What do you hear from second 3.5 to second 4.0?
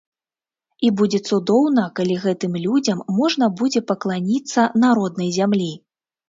будзе